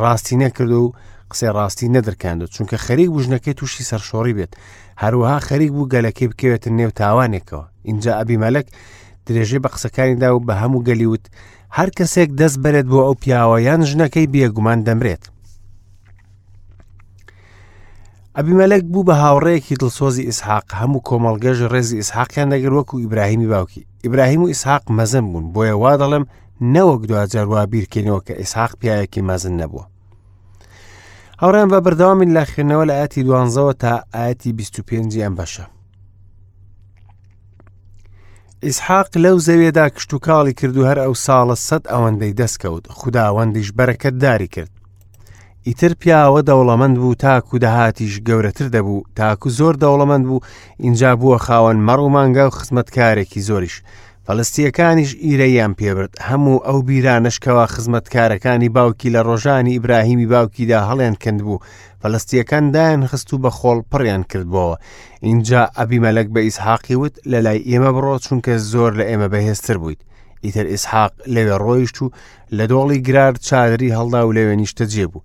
ڕاستی 0.00 0.36
نەکرد 0.42 0.70
و 0.84 0.92
قسەی 1.30 1.50
ڕاستی 1.56 1.88
نەدرکاندو 1.94 2.46
چونکە 2.54 2.76
خەریک 2.86 3.08
بژنەکەی 3.14 3.54
تووشی 3.58 3.84
سەرشۆڕی 3.90 4.34
بێت 4.38 4.52
هەروەها 5.02 5.38
خەریک 5.48 5.70
بوو 5.74 5.88
گەلەکەی 5.94 6.28
بکەوێتە 6.30 6.68
نێو 6.78 6.90
تاوانێکەوە 7.00 7.64
اینجا 7.90 8.12
ئەبی 8.18 8.36
مەلک 8.44 8.66
درێژێ 9.28 9.58
بە 9.64 9.68
قسەکانیدا 9.74 10.28
و 10.36 10.40
بە 10.46 10.54
هەموو 10.62 10.84
گەلیوت 10.88 11.24
هەر 11.76 11.88
کەسێک 11.98 12.30
دەست 12.40 12.56
بەرێت 12.64 12.86
بۆ 12.92 12.98
ئەو 13.04 13.14
پیاوەیان 13.22 13.80
ژنەکەی 13.90 14.30
بێگومان 14.32 14.78
دەمرێت. 14.86 15.24
ئەبیمەلەک 18.36 18.82
بوو 18.92 19.06
بە 19.08 19.14
هاوڕەیەکی 19.22 19.78
دڵسۆزی 19.80 20.26
ئیسحاق 20.28 20.66
هەموو 20.80 21.04
کۆمەڵگەژ 21.08 21.58
ڕێزی 21.72 21.98
ئیسحاقیان 22.00 22.48
دەگەر 22.54 22.72
وەکو 22.76 22.96
ئیبراهیمی 23.02 23.48
باوکی 23.52 23.82
ئیبراهیم 24.04 24.40
و 24.42 24.50
ئیسحاق 24.52 24.84
مەزم 24.98 25.24
بوون 25.32 25.44
بۆیە 25.54 25.74
وا 25.82 25.92
دەڵم 26.00 26.24
نەوەک 26.74 27.02
دوجاروا 27.10 27.60
بیرکەینەوە 27.72 28.20
کە 28.26 28.34
ئیسحاق 28.40 28.72
پیاەکی 28.80 29.26
مەزن 29.28 29.54
نەبووە. 29.60 29.84
هەوڕیان 31.42 31.68
بە 31.72 31.78
بەرداوامین 31.84 32.30
لە 32.36 32.42
خوێنەوە 32.50 32.84
لە 32.90 32.94
ئاتی 33.00 33.22
دوانزەوە 33.26 33.72
تا 33.82 33.92
ئاەتی 34.14 34.50
25 34.58 35.18
ئەم 35.24 35.34
بەشە. 35.40 35.64
ئیسحاق 38.68 39.10
لەو 39.24 39.36
زەوێدا 39.46 39.86
کشتتوکاڵی 39.94 40.54
کردو 40.60 40.82
هەر 40.90 40.98
ئەو 41.04 41.14
ساڵە 41.26 41.56
سەد 41.68 41.84
ئەوەندەی 41.92 42.36
دەستکەوت 42.40 42.84
خداوەندیش 42.98 43.68
بەرەکەتداری 43.78 44.52
کرد 44.54 44.72
ئیتر 45.66 45.92
پیاوە 46.00 46.40
دەوڵەمەند 46.48 46.96
بوو 47.00 47.18
تاکو 47.24 47.56
دەهاتیش 47.64 48.14
گەورەتر 48.28 48.66
دەبوو 48.76 49.00
تاکو 49.18 49.48
زۆر 49.58 49.74
دەوڵەمەند 49.82 50.24
بوو 50.28 50.44
اینجا 50.84 51.10
بووە 51.20 51.38
خاوەن 51.46 51.78
مەڕوومانگە 51.88 52.44
و 52.46 52.54
خزمەتکارێکی 52.58 53.40
زۆریش 53.48 53.76
فەلستیەکانیش 54.28 55.10
ئیرەیان 55.26 55.72
پێبرد 55.80 56.14
هەموو 56.28 56.62
ئەو 56.66 56.78
بیرانشکەوە 56.88 57.64
خزمەتکارەکانی 57.74 58.68
باوکی 58.76 59.12
لە 59.14 59.20
ڕۆژانی 59.28 59.74
ئیبراهیمی 59.76 60.26
باوکیدا 60.34 60.80
هەڵێن 60.88 61.14
کند 61.22 61.40
بوو 61.46 61.58
فەلستیەکاندایان 62.02 63.00
خست 63.10 63.30
و 63.32 63.36
بە 63.42 63.50
خۆڵ 63.58 63.78
پڕیان 63.90 64.22
کردبووەوە 64.32 64.76
اینجا 65.28 65.62
ئەبی 65.78 65.98
مەلەک 66.04 66.28
بە 66.34 66.40
ئیسحاقی 66.46 66.94
وت 67.00 67.14
لە 67.32 67.38
لای 67.44 67.58
ئێمە 67.70 67.90
بڕۆ 67.96 68.16
چونکە 68.24 68.52
زۆر 68.72 68.92
لە 68.98 69.04
ئێمە 69.10 69.28
بەهێزتر 69.32 69.76
بوویت 69.82 70.00
ئیتر 70.44 70.66
ئیسحاق 70.72 71.12
لەوێ 71.34 71.56
ڕۆیشت 71.64 71.96
و 72.02 72.06
لە 72.56 72.64
دۆڵی 72.70 72.98
گرار 73.08 73.32
چادری 73.46 73.94
هەڵدا 73.96 74.20
و 74.26 74.32
لەوێ 74.36 74.54
نیشتە 74.60 74.84
جێبوو 74.92 75.22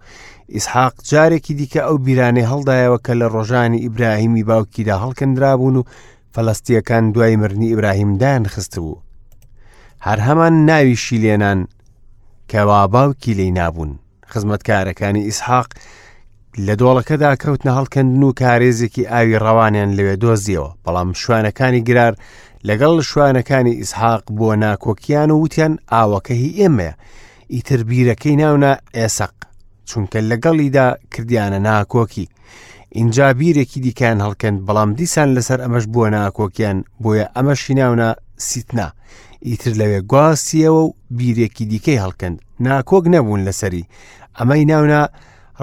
ئیسحاق 0.55 0.93
جارێکی 1.09 1.53
دیکە 1.59 1.81
ئەو 1.87 1.97
بیرانەی 2.05 2.47
هەڵدایەوە 2.51 2.97
کە 3.05 3.13
لە 3.19 3.27
ڕۆژانی 3.35 3.81
ئیبراهیمی 3.85 4.43
باوکیدا 4.49 4.95
هەڵکەندرا 5.03 5.53
بوون 5.59 5.75
و 5.75 5.83
فەڵستیەکان 6.35 7.11
دوای 7.13 7.35
مردنی 7.35 7.67
ئیبراهیمدان 7.69 8.45
خست 8.53 8.75
بوو 8.79 8.95
هەر 10.07 10.19
هەمان 10.27 10.53
ناویشی 10.69 11.17
لێنان 11.23 11.59
کەوا 12.51 12.81
باوکی 12.93 13.33
لی 13.39 13.51
نابوون 13.59 13.91
خزمەتکارەکانی 14.31 15.25
ئیسحاق 15.27 15.67
لە 16.67 16.73
دۆڵەکەدا 16.79 17.31
کەوتنە 17.41 17.71
هەڵکەندن 17.77 18.23
و 18.25 18.33
کارێزێکی 18.41 19.09
ئاوی 19.11 19.39
ڕەوانیان 19.43 19.91
لەوێ 19.97 20.15
دۆزیەوە 20.23 20.71
بەڵام 20.85 21.09
شوانەکانی 21.21 21.83
گرار 21.87 22.13
لەگەڵ 22.69 22.95
شوانەکانی 23.09 23.77
ئیسحاق 23.79 24.23
بووە 24.35 24.55
ناکۆکیان 24.63 25.29
و 25.31 25.41
وتیان 25.43 25.73
ئاوەکە 25.93 26.31
هی 26.41 26.53
ئێمەیە 26.59 26.93
ئیتر 27.53 27.81
بیرەکەی 27.89 28.35
ناونا 28.41 28.73
ئێسەق 28.97 29.33
چونکە 29.89 30.19
لەگەڵیدا 30.31 30.87
کردیانە 31.11 31.59
ناکۆکی 31.69 32.27
اینجا 32.91 33.33
بیرێکی 33.33 33.81
دیکەیان 33.85 34.21
هەڵکەن 34.25 34.55
بەڵام 34.65 34.91
دیسان 34.99 35.29
لەسەر 35.39 35.59
ئەمەش 35.63 35.83
بووە 35.93 36.09
ناکۆکیان 36.15 36.77
بۆیە 37.03 37.25
ئەمەشی 37.35 37.73
ناونە 37.79 38.09
سیتنا 38.37 38.87
ئیتر 39.45 39.73
لەوێ 39.79 39.99
گواسیەوە 40.11 40.81
و 40.87 40.93
بیرێکی 41.17 41.65
دیکەی 41.71 42.01
هەڵکەند 42.03 42.37
ناکۆک 42.65 43.05
نەبوون 43.13 43.41
لەسەری 43.47 43.85
ئەمەی 44.37 44.63
ناونە 44.71 45.01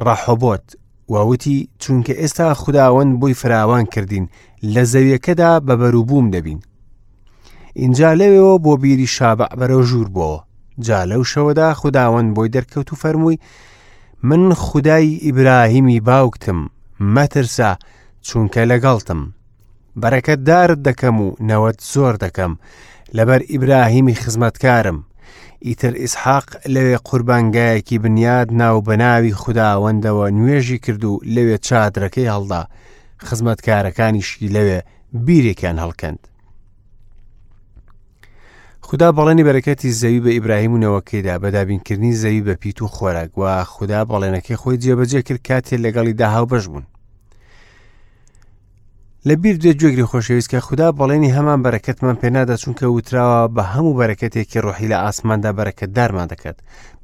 ڕەحۆبۆت 0.05 0.65
واوتی 1.09 1.69
چونکە 1.83 2.13
ئێستا 2.21 2.55
خداوەند 2.63 3.21
بۆی 3.21 3.35
فراوان 3.41 3.85
کردین 3.95 4.25
لە 4.75 4.83
زەویەکەدا 4.93 5.51
بە 5.67 5.75
بەروبووم 5.81 6.27
دەبین 6.35 6.61
اینجا 7.81 8.09
لەوێەوە 8.21 8.59
بۆ 8.65 8.73
بیری 8.83 9.07
شابە 9.17 9.47
بەرەو 9.59 9.83
ژوور 9.91 10.09
بۆەوە 10.17 10.41
جا 10.87 11.05
لەو 11.11 11.23
شەوەدا 11.33 11.69
خداوەند 11.81 12.29
بۆی 12.35 12.49
دەرکەوت 12.55 12.89
و 12.93 12.97
فەرمووی 13.03 13.39
من 14.23 14.55
خدای 14.55 15.19
ئیبراهیمی 15.25 16.01
باوکتم 16.09 16.59
مەترسە 17.01 17.77
چونکە 18.27 18.61
لەگەڵتم. 18.73 19.23
بەرەکەتدارت 20.01 20.81
دەکەم 20.89 21.17
و 21.25 21.29
نەوەت 21.49 21.79
زۆر 21.93 22.15
دەکەم 22.25 22.53
لەبەر 23.17 23.41
ئیبراهیمی 23.53 24.15
خزمەتکارم. 24.23 24.99
ئیتر 25.67 25.93
ئیسحاق 26.03 26.47
لەوێ 26.75 26.97
قوربانگایەکی 27.09 27.99
بنیاد 28.05 28.49
ناو 28.61 28.77
بەناوی 28.89 29.35
خودداوەندەوە 29.41 30.27
نوێژی 30.39 30.79
کرد 30.85 31.03
و 31.05 31.21
لەوێ 31.35 31.57
چادرەکەی 31.67 32.31
هەڵدا 32.35 32.63
خزمەتکارەکانیشی 33.27 34.43
لەوێ 34.55 34.81
بیرێکیان 35.27 35.77
هەڵکەند. 35.85 36.21
خدا 38.89 39.11
بەڵێنی 39.19 39.45
بەرەکەتی 39.49 39.93
زەوی 40.01 40.21
بە 40.25 40.29
ئیبراهیم 40.37 40.73
و 40.73 40.79
نەوەکەیدا 40.85 41.35
بەدابینکردنی 41.43 42.13
زەوی 42.23 42.43
بە 42.47 42.55
پیت 42.61 42.83
و 42.83 42.87
خۆراک 42.95 43.31
و 43.39 43.65
خدا 43.65 44.01
بەڵێنەکەی 44.11 44.57
خۆی 44.63 44.77
جێبەجێ 44.83 45.23
کرد 45.27 45.43
کاتێ 45.49 45.77
لەگەڵی 45.85 46.13
داهاو 46.21 46.47
بەش 46.53 46.65
بوون 46.71 46.85
لە 49.29 49.33
بیر 49.41 49.57
دوێ 49.61 49.73
جێگری 49.81 50.09
خۆشەویست 50.11 50.51
کە 50.53 50.57
خدا 50.67 50.89
بەڵێنی 50.99 51.35
هەمان 51.37 51.61
بەرەکەتمان 51.65 52.17
پێنادا 52.23 52.57
چونکە 52.63 52.83
وتراوە 52.95 53.41
بە 53.55 53.63
هەموو 53.75 53.97
بەرەکەتێکی 54.01 54.61
ڕۆحی 54.67 54.89
لە 54.93 54.97
ئاسماندا 55.05 55.51
بەرەکەت 55.59 55.91
دارمان 55.97 56.27
دەکات 56.33 56.57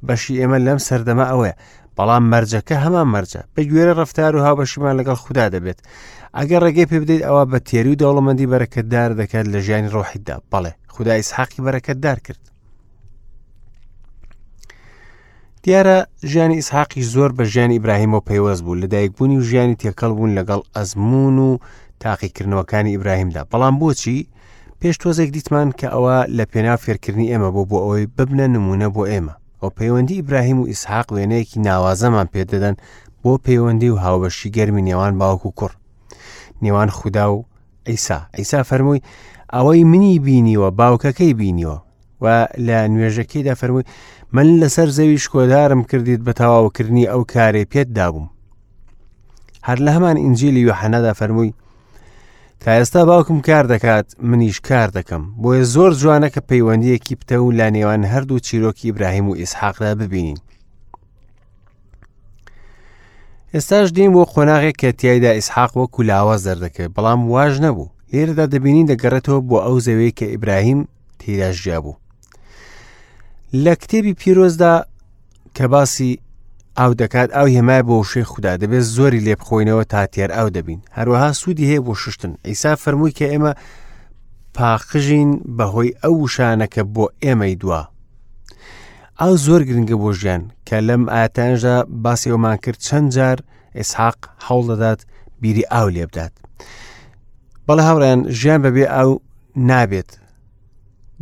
بەشی 0.07 0.39
ئێمە 0.41 0.59
لەم 0.67 0.79
سەردەما 0.89 1.25
ئەوەیە 1.31 1.55
بەڵام 1.97 2.25
مەرجەکە 2.33 2.77
هەمان 2.85 3.09
مەرجە 3.15 3.41
بە 3.55 3.61
گوێرە 3.71 3.95
ڕفتار 4.01 4.33
و 4.37 4.41
هاوبەشیمان 4.47 4.95
لەگەڵ 5.01 5.17
خوددا 5.25 5.47
دەبێت 5.55 5.79
ئەگەر 6.39 6.61
ڕێگەی 6.67 6.89
پێ 6.91 6.99
بدەیت 7.03 7.23
ئەوە 7.29 7.43
بە 7.51 7.59
تێری 7.69 7.91
و 7.95 7.99
دەوڵەمەندی 8.03 8.51
بەرەکەتدار 8.53 9.11
دەکات 9.21 9.47
لە 9.53 9.59
ژیانی 9.67 9.93
ڕۆحیدا 9.95 10.37
بەڵێ 10.51 10.73
خدای 10.95 11.23
سحاقی 11.31 11.65
بەرەکەتدار 11.67 12.19
کرد 12.27 12.43
دیارە 15.65 15.99
ژیانی 16.31 16.59
ئیسحاقی 16.59 17.03
زۆر 17.13 17.31
بە 17.37 17.45
ژیانی 17.53 17.77
ئیبراهیمەوە 17.77 18.27
پەیوەست 18.29 18.63
بوو 18.65 18.81
لەدایکبوونی 18.83 19.39
و 19.39 19.47
ژیانی 19.49 19.79
تێکەڵ 19.83 20.11
بوون 20.17 20.33
لەگەڵ 20.39 20.61
ئەزمون 20.77 21.37
و 21.47 21.51
تاقیکردنەوەکانی 22.05 22.93
ئیبراهیمدا 22.95 23.43
بەڵام 23.53 23.75
بۆچی 23.81 24.19
پێش 24.81 24.97
تۆزێک 25.03 25.31
دیتمان 25.37 25.69
کە 25.79 25.87
ئەوە 25.95 26.17
لە 26.37 26.45
پێنا 26.53 26.75
فێرکردنی 26.85 27.31
ئێمە 27.33 27.49
بۆ 27.55 27.63
بۆ 27.71 27.79
ئەوەی 27.85 28.07
ببنە 28.17 28.47
نمونە 28.55 28.89
بۆ 28.97 29.05
ئێمە 29.13 29.35
ئەو 29.63 29.71
پەیوەندی 29.79 30.15
ئیبراهیم 30.19 30.59
و 30.61 30.65
ئیسحاق 30.71 31.07
وێنەیەکی 31.15 31.59
ناوازەمان 31.67 32.27
پێدەدەن 32.35 32.75
بۆ 33.23 33.33
پەیوەندی 33.47 33.91
و 33.93 33.97
هاوبەشی 34.05 34.51
گەرمی 34.57 34.83
نێوان 34.89 35.15
باوکو 35.21 35.51
کوڕ 35.59 35.73
نێوان 36.63 36.89
خودا 36.99 37.27
و 37.35 37.45
ئەیسا 37.89 38.19
ئەیسا 38.37 38.61
فەرمووی 38.71 39.03
ئەوەی 39.55 39.85
منی 39.93 40.19
بینیوە 40.27 40.71
باوکەکەی 40.81 41.35
بینیوە 41.41 41.79
و 42.23 42.27
لە 42.67 42.79
نوێژەکەیدا 42.93 43.55
فەرمووی 43.61 43.85
من 44.33 44.47
لەسەر 44.63 44.89
زەوی 44.97 45.19
شکۆدارم 45.25 45.83
کردیت 45.91 46.21
بە 46.27 46.33
تەواوکردنی 46.41 47.09
ئەو 47.13 47.23
کارێ 47.33 47.65
پێت 47.73 47.89
دابووم 47.97 48.27
هەر 49.69 49.79
لە 49.85 49.91
هەمان 49.97 50.17
ئنجلی 50.25 50.63
یحەنەدا 50.71 51.13
فەرمووی 51.21 51.53
تا 52.65 52.71
ئێستا 52.79 53.03
باوکم 53.11 53.41
کار 53.49 53.65
دەکات 53.75 54.07
منیش 54.21 54.61
کار 54.61 54.89
دەکەم 54.89 55.23
بۆیە 55.43 55.63
زۆر 55.75 55.93
جوانە 56.01 56.29
کە 56.35 56.41
پەیوەندیەکی 56.51 57.17
پتە 57.21 57.33
و 57.43 57.51
لا 57.51 57.69
نێوان 57.75 58.03
هەردوو 58.13 58.39
چیرۆکی 58.47 58.89
ئبراهیم 58.91 59.29
و 59.29 59.35
ئیسحاقدا 59.35 59.95
ببینین 59.95 60.39
ئێستاش 63.55 63.91
دیم 63.95 64.11
بۆ 64.15 64.23
خۆناغێک 64.33 64.75
کە 64.81 64.91
تایدا 65.01 65.31
ئیسحاق 65.39 65.73
وەکو 65.81 66.03
لاوە 66.11 66.37
زەردەکە 66.45 66.85
بەڵام 66.97 67.21
واژ 67.33 67.55
نەبوو 67.65 67.89
لێرەدا 68.13 68.47
دەبینین 68.55 68.87
دەگەڕێتەوە 68.93 69.41
بۆ 69.49 69.59
ئەو 69.67 69.79
زەوەی 69.87 70.11
کە 70.19 70.27
ئیبراهیم 70.33 70.81
تێداژیا 71.21 71.79
بوو 71.85 71.97
لە 73.65 73.73
کتێبی 73.81 74.15
پیرۆزدا 74.21 74.75
کە 75.57 75.63
باسی 75.73 76.13
ئاو 76.79 76.93
دەکات 77.03 77.29
ئەو 77.37 77.47
هێمای 77.57 77.83
بۆ 77.89 77.97
شێ 78.11 78.23
خوددا 78.31 78.53
دەبێت 78.63 78.85
زۆری 78.97 79.25
لێ 79.27 79.35
بخۆینەوە 79.41 79.85
تا 79.93 80.01
تێر 80.13 80.31
ئاو 80.37 80.49
دەبین 80.57 80.81
هەروەها 80.97 81.31
سوودی 81.41 81.69
هەیە 81.71 81.85
بۆ 81.87 81.95
شتن 82.03 82.33
ئیسا 82.49 82.73
فەرمووی 82.83 83.17
کە 83.19 83.25
ئێمە 83.33 83.53
پاقژین 84.57 85.31
بەهۆی 85.57 85.91
ئەو 86.03 86.17
شانەکە 86.35 86.83
بۆ 86.95 87.05
ئێمەی 87.25 87.55
دووە 87.61 87.81
ئەو 89.21 89.33
زۆر 89.47 89.63
گرنگە 89.69 89.97
بۆ 90.03 90.11
ژیان 90.21 90.43
کە 90.69 90.77
لەم 90.89 91.03
ئاتانژدا 91.15 91.77
باسیەوەمان 92.05 92.57
کرد 92.65 92.79
چەند 92.87 93.09
جار 93.17 93.39
ئسحاق 93.81 94.19
هەوڵ 94.47 94.65
دەدات 94.75 95.01
بیری 95.41 95.65
ئاو 95.73 95.89
لێ 95.95 96.05
بدات 96.11 96.33
بەڵە 97.67 97.83
هاوڕیان 97.89 98.21
ژیان 98.41 98.61
بەبێ 98.65 98.85
ئەو 98.97 99.11
نابێت 99.71 100.11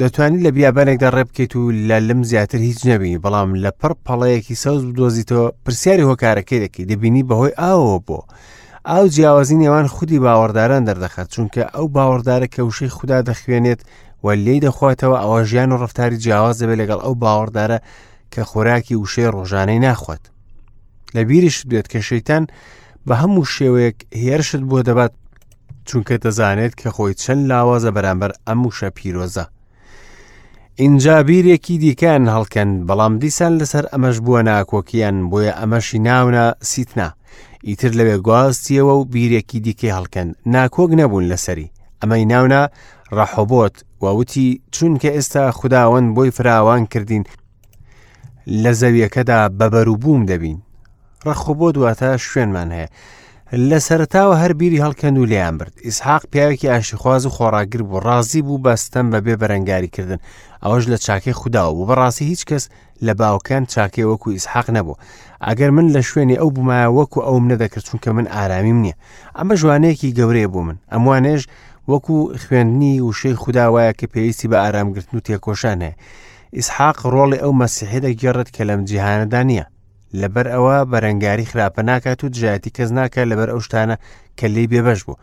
دەتوانیت 0.03 0.43
لە 0.47 0.51
بیابانێکدا 0.57 1.09
ڕێبکەیت 1.17 1.53
و 1.57 1.63
لە 1.89 1.99
لەم 2.09 2.21
زیاتر 2.31 2.59
هیچ 2.69 2.81
نەبی 2.91 3.21
بەڵام 3.25 3.51
لە 3.65 3.71
پڕ 3.81 3.93
پەڵەیەکی 4.07 4.57
سەوز 4.63 4.83
بدۆزیتەوە 4.89 5.47
پرسیاری 5.65 6.07
هۆکارەکەی 6.11 6.63
دەکەی 6.65 6.89
دەبینی 6.91 7.27
بەهۆی 7.29 7.57
ئاوە 7.61 7.99
بۆ. 8.09 8.19
ئاو 8.91 9.07
جیاوازی 9.15 9.57
نێوان 9.63 9.87
خودی 9.95 10.19
باوەڕداران 10.25 10.83
دەردەخات 10.89 11.29
چونکە 11.35 11.63
ئەو 11.75 11.87
باوەڕدارە 11.97 12.47
کە 12.55 12.61
وشەی 12.69 12.89
خوددا 12.97 13.19
دەخوێنێت 13.29 13.81
و 14.25 14.27
لێی 14.45 14.61
دەخواتەوە 14.65 15.17
ئەوە 15.23 15.43
ژیان 15.51 15.71
و 15.73 15.79
ڕفتاری 15.83 16.19
جیاواز 16.25 16.57
دەبێت 16.63 16.79
لەگەڵ 16.83 16.99
ئەو 17.05 17.15
باوەڕدارە 17.23 17.79
کە 18.33 18.41
خۆراکی 18.51 18.95
وشەی 19.03 19.29
ڕۆژانەی 19.37 19.79
ناخوات. 19.87 20.23
لە 21.15 21.21
بیریش 21.29 21.57
دوێت 21.69 21.87
کە 21.93 21.99
شەیتان 22.09 22.43
بە 23.07 23.15
هەموو 23.23 23.45
شێوەیەک 23.57 23.99
هێرشت 24.25 24.63
بۆ 24.71 24.79
دەبات 24.89 25.13
چونکە 25.89 26.15
دەزانێت 26.25 26.73
کە 26.81 26.89
خۆی 26.97 27.15
چەند 27.23 27.43
لاوازە 27.51 27.91
بەرامبەر 27.97 28.31
ئەم 28.49 28.61
وشە 28.69 28.91
پیرۆزە. 28.99 29.45
اینجا 30.81 31.17
بیرێکی 31.27 31.79
دیکەن 31.83 32.25
هەڵکەن 32.35 32.71
بەڵام 32.89 33.15
دیسان 33.23 33.53
لەسەر 33.61 33.85
ئەمەش 33.93 34.17
بووە 34.25 34.41
ناکۆکیان 34.49 35.17
بۆیە 35.31 35.53
ئەمەشی 35.61 35.99
ناونە 36.09 36.47
سیتنا 36.71 37.09
ئیتر 37.69 37.93
لەوێ 37.99 38.17
گواستیەوە 38.27 38.95
و 39.01 39.05
بیرێکی 39.15 39.59
دیکەی 39.67 39.95
هەڵکەن 39.97 40.29
ناکۆک 40.55 40.91
نەبوون 41.01 41.25
لەسەری 41.33 41.73
ئەمەی 42.01 42.25
ناونە 42.33 42.63
ڕەحۆبۆت 43.17 43.75
ووتی 44.05 44.47
چونکە 44.77 45.11
ئێستا 45.17 45.45
خداوەند 45.59 46.09
بۆی 46.17 46.31
فراوان 46.37 46.83
کردین 46.93 47.25
لە 48.63 48.73
زەویەکەدا 48.81 49.41
بەبەروبووم 49.59 50.23
دەبین 50.31 50.59
ڕەخۆبۆ 51.27 51.69
دواتە 51.77 52.11
شوێنمان 52.27 52.71
هەیە 52.77 52.89
لە 53.59 53.79
سەرتاوە 53.89 54.35
هەر 54.43 54.53
بیری 54.61 54.83
هەڵکەند 54.85 55.19
و 55.19 55.25
لیان 55.25 55.59
برد 55.59 55.75
ئیسحاق 55.85 56.23
پیاوێکی 56.33 56.69
ئاشیخواز 56.69 57.27
و 57.27 57.31
خۆراگر 57.31 57.83
بوو 57.83 58.01
ڕازی 58.07 58.43
بوو 58.47 58.63
بەستەم 58.65 59.07
بەبێ 59.13 59.35
بەرەنگاریکردن 59.43 60.19
ئەوەش 60.65 60.85
لە 60.93 60.99
چاکەی 61.07 61.37
خودداوە 61.41 61.73
بوو 61.77 61.89
بەڕاستی 61.91 62.25
هیچ 62.33 62.43
کەس 62.51 62.65
لە 63.07 63.13
باوکان 63.21 63.63
چاکەی 63.75 64.09
وەکو 64.11 64.29
ئیسحاق 64.37 64.67
نەبوو 64.77 64.99
ئەگەر 65.47 65.71
من 65.77 65.87
لە 65.95 66.01
شوێنی 66.11 66.37
ئەو 66.41 66.51
بمایە 66.57 66.89
وەکو 66.99 67.21
ئەوم 67.27 67.45
نەدەکرد 67.53 67.85
چونکە 67.89 68.09
من 68.17 68.27
ئارامیم 68.35 68.79
نییە 68.85 68.97
ئەمە 69.39 69.55
ژوانەیەکی 69.61 70.15
گەورەیە 70.19 70.49
بوو 70.53 70.65
من 70.69 70.79
ئەموانێش 70.93 71.43
وەکو 71.91 72.17
خوێندنی 72.43 73.01
وشەی 73.09 73.35
خودداوایە 73.43 73.93
کە 73.99 74.07
پێویستی 74.13 74.49
بە 74.53 74.59
ئارامگرتن 74.65 75.15
و 75.17 75.21
تێکۆشانەیە 75.27 75.93
ئیسحاق 76.57 76.97
ڕۆڵی 77.15 77.39
ئەو 77.43 77.53
مەسیحێدە 77.63 78.11
گەڕت 78.23 78.49
کە 78.57 78.63
لەم 78.69 78.81
جیهانەدا 78.89 79.43
نییە 79.51 79.65
لەبەر 80.15 80.47
ئەوە 80.51 80.85
بەرەنگاری 80.93 81.51
خراپە 81.51 81.83
ناکات 81.89 82.25
و 82.25 82.29
دژایەتی 82.35 82.71
کەس 82.77 82.91
ناکە 82.99 83.23
لەبەر 83.31 83.49
ئەو 83.51 83.61
شتانە 83.67 83.97
کە 84.39 84.45
لی 84.55 84.67
بێبەش 84.73 85.01
بوو. 85.07 85.17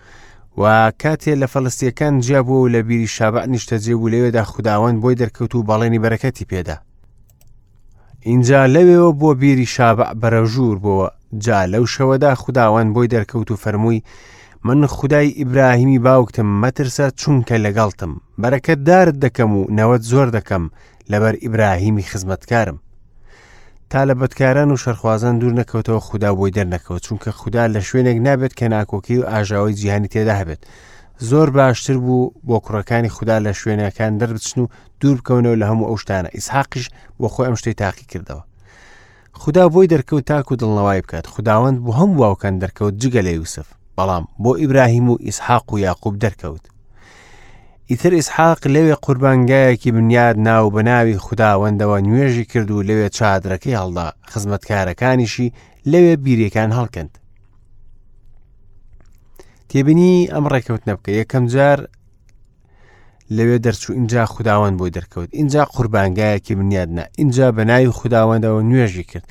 و 0.62 0.64
کاتێ 1.04 1.34
لە 1.42 1.48
فەلستیەکان 1.54 2.14
جیا 2.26 2.42
بوو 2.48 2.64
و 2.68 2.72
لە 2.74 2.82
بیری 2.88 3.08
شابع 3.08 3.44
نیشتەجێ 3.54 3.90
و 3.98 4.10
لەوێدا 4.14 4.44
خودداوەند 4.52 4.98
بۆی 5.04 5.16
دەرکەوت 5.22 5.54
و 5.56 5.64
باڵێنی 5.68 6.00
بەرەکەتی 6.04 6.46
پێدا. 6.52 6.76
اینجا 8.30 8.60
لەوێەوە 8.74 9.12
بۆ 9.22 9.30
بیری 9.42 9.66
شابع 9.66 10.08
بەرەژوور 10.22 10.78
بۆەوە 10.84 11.10
جا 11.44 11.60
لەو 11.74 11.86
شەوەدا 11.94 12.32
خودداوەند 12.42 12.90
بۆی 12.96 13.08
دەرکەوت 13.14 13.50
و 13.52 13.58
فەرمووی 13.64 14.02
من 14.64 14.88
خدای 14.88 15.30
ئیبراهیمی 15.40 16.00
باوکتم 16.00 16.48
مەترسە 16.66 17.08
چونکە 17.22 17.56
لەگەڵتم 17.66 18.12
بەرەکەت 18.42 18.80
دارت 18.88 19.16
دەکەم 19.26 19.52
و 19.60 19.62
نەوەت 19.78 20.02
زۆر 20.12 20.28
دەکەم 20.38 20.64
لەبەر 21.12 21.36
ئیبراهیمی 21.44 22.04
خزمەتکارم 22.12 22.78
تا 23.90 24.06
لە 24.06 24.14
بەدکاران 24.20 24.70
و 24.72 24.78
شەرخوازان 24.84 25.40
دوور 25.40 25.54
نەکەوتەوە 25.62 26.00
خوددا 26.08 26.32
بۆی 26.38 26.52
دەرنەکەوت 26.58 27.02
چونکە 27.08 27.30
خوددا 27.40 27.64
لە 27.74 27.82
شوێنێک 27.90 28.18
نابێت 28.28 28.54
کە 28.60 28.66
ناکۆکی 28.74 29.18
و 29.20 29.24
ئاژاوی 29.32 29.74
جیهانی 29.80 30.08
تێدا 30.14 30.34
هەبێت 30.42 30.62
زۆر 31.30 31.50
باشتر 31.58 31.98
بوو 32.06 32.32
بۆ 32.48 32.58
کوڕەکانی 32.66 33.10
خوددا 33.16 33.38
لە 33.46 33.54
شوێنەکان 33.62 34.12
دەربچن 34.20 34.58
و 34.62 34.68
دوور 35.02 35.18
بکەونەوە 35.22 35.60
لە 35.62 35.66
هەموو 35.70 35.88
ئەو 35.90 35.98
شتانە 36.02 36.30
ئیسحاقیش 36.36 36.86
بۆ 37.20 37.28
خۆی 37.34 37.46
ئەم 37.48 37.56
شتی 37.60 37.74
تاقی 37.82 38.06
کردەوە 38.12 38.44
خدا 39.42 39.64
بۆی 39.74 39.88
دەرکەوت 39.94 40.24
تاکو 40.32 40.54
دڵنەوەی 40.62 41.02
بکات 41.06 41.26
خداوەند 41.34 41.78
بۆ 41.86 41.92
هەم 42.00 42.12
باوکان 42.20 42.56
دەرکەوت 42.64 42.94
جگە 43.02 43.22
لە 43.28 43.32
یوسف 43.40 43.68
بەڵام 43.98 44.26
بۆ 44.44 44.52
ئیبراهیم 44.60 45.08
و 45.12 45.18
ئیسحاق 45.26 45.68
و 45.74 45.80
یاقوب 45.86 46.14
دەرکەوت 46.26 46.64
ئیتر 47.92 48.14
ئیسحاق 48.20 48.62
لەوێ 48.76 48.96
قوربانگایەکی 49.06 49.90
بنیاد 49.98 50.38
ناو 50.48 50.66
بە 50.76 50.82
ناوی 50.90 51.18
خودداوەندەوە 51.26 51.98
نوێژی 52.08 52.46
کرد 52.52 52.70
و 52.72 52.86
لەوێ 52.90 53.08
چادرەکەی 53.18 53.78
هەڵدا 53.82 54.08
خزمەتکارەکانیشی 54.32 55.54
لەوێ 55.92 56.14
بیرەکان 56.24 56.70
هەڵکەند. 56.78 57.14
تێبینی 59.70 60.14
ئەم 60.34 60.46
ڕێکەوت 60.54 60.84
نەبکە 60.90 61.12
یەکەم 61.22 61.46
جار 61.54 61.80
لەوێ 63.36 63.58
دەرچوو 63.66 63.96
اینجا 64.00 64.24
خداوەند 64.34 64.76
بۆی 64.80 64.94
دەرکەوت 64.98 65.30
اینجا 65.40 65.62
قوربانگایەکی 65.76 66.54
بنیادنا 66.60 67.04
اینجا 67.22 67.48
بە 67.58 67.64
ناوی 67.72 67.92
خداوەندەوە 68.00 68.62
نوێژی 68.70 69.06
کرد 69.12 69.26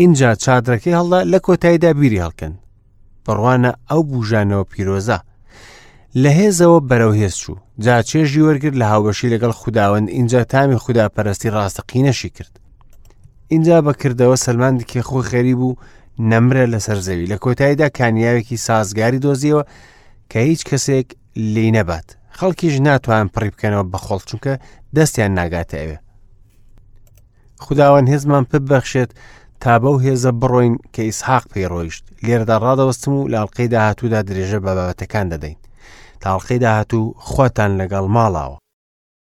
اینجا 0.00 0.28
چادرەکەی 0.44 0.96
هەڵدا 0.98 1.20
لە 1.32 1.38
کۆتاییدا 1.46 1.90
بیری 2.00 2.22
هەڵکەن 2.24 2.52
بڕوانە 3.26 3.70
ئەو 3.90 4.00
بژانەوە 4.10 4.62
پیرۆزە 4.72 5.18
لە 6.22 6.30
هێزەوە 6.38 6.78
بەرەوهێز 6.88 7.34
چوو 7.42 7.56
جا 7.84 7.96
چێژی 8.08 8.42
وەرگرت 8.46 8.74
لە 8.82 8.86
هاوبەشی 8.92 9.32
لەگەڵ 9.34 9.52
خداوەند 9.62 10.08
اینجا 10.16 10.44
تامی 10.52 10.76
خودداپەرستی 10.84 11.48
ڕاستەقینەشی 11.56 12.28
کرد 12.36 12.52
اینجا 13.52 13.76
بەکردەوە 13.86 14.36
سلمانکێ 14.46 15.00
خۆی 15.08 15.26
خێری 15.30 15.54
بوو 15.60 15.76
نەمرە 16.30 16.64
لەسەر 16.74 16.98
زەوی 17.06 17.26
لە 17.32 17.36
کۆتاییدا 17.44 17.86
کانیاوێکی 17.98 18.56
سازگاری 18.66 19.18
دۆزیەوە 19.24 19.62
کە 20.32 20.36
هیچ 20.48 20.60
کەسێک 20.70 21.08
لی 21.54 21.70
نەبات 21.76 22.06
خەڵکیش 22.38 22.76
ناتوان 22.86 23.26
پڕی 23.34 23.50
بکەنەوە 23.54 23.84
بەخۆڵ 23.92 24.20
چونکە 24.28 24.52
دەستیان 24.96 25.32
ناگاتە 25.38 25.74
ئەوێ 25.80 25.98
خداوەند 27.64 28.06
هێزمان 28.12 28.44
پببەخشێت 28.50 29.10
تا 29.62 29.74
بەو 29.82 29.96
هێزە 30.04 30.32
بڕۆین 30.40 30.74
کە 30.94 31.02
ئیسحاق 31.08 31.44
پێی 31.50 31.66
ڕۆیشت 31.72 32.04
لێرەدا 32.26 32.56
ڕادەوەستم 32.64 33.12
و 33.18 33.28
لاڵقەی 33.32 33.68
داهاتوودا 33.74 34.20
درێژە 34.28 34.58
بە 34.64 34.72
بابەتەکان 34.78 35.28
دەدەین 35.32 35.60
تاڵقی 36.24 36.56
داهات 36.64 36.90
و 36.98 37.02
خواتان 37.30 37.70
لەگەڵ 37.80 38.04
ماڵاوە 38.14 38.56